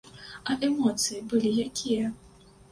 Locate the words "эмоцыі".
0.67-1.21